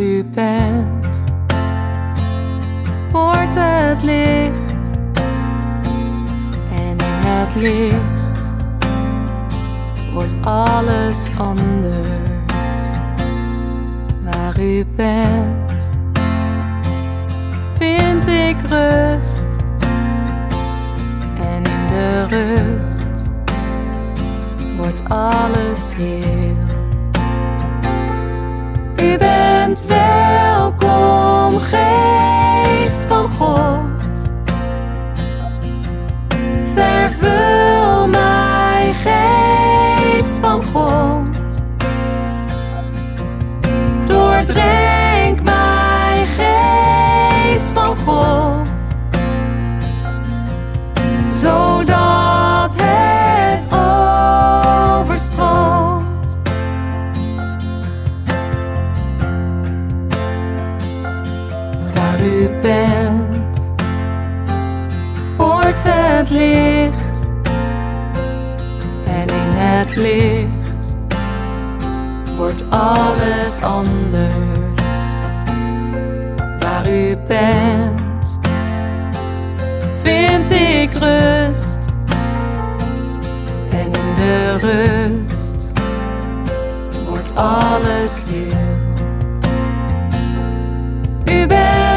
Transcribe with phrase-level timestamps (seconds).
[0.00, 1.24] u bent,
[3.12, 4.98] wordt het licht.
[6.74, 8.88] En in het licht
[10.12, 12.78] wordt alles anders.
[14.24, 15.90] Waar u bent,
[17.74, 19.46] vind ik rust.
[21.40, 23.22] En in de rust
[24.76, 26.56] wordt alles heel.
[29.02, 31.09] U bent welkom,
[62.20, 63.72] Waar u bent,
[65.36, 67.32] wordt het licht.
[69.04, 70.96] En in het licht
[72.36, 74.82] wordt alles anders.
[76.58, 78.38] Waar u bent,
[80.02, 81.78] vind ik rust.
[83.70, 85.66] En in de rust
[87.06, 88.99] wordt alles heel.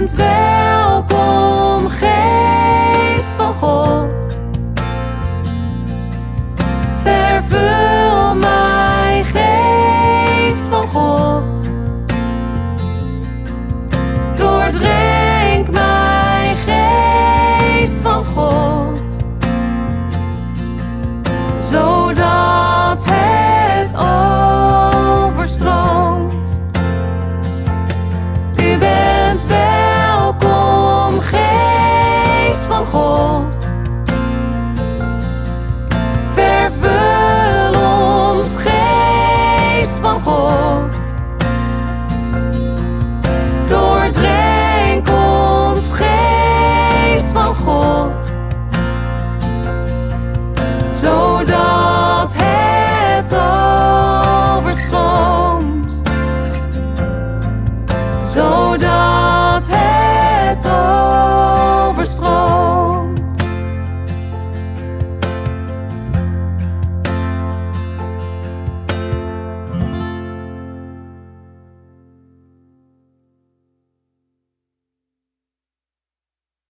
[0.00, 2.49] Bent welkom, geest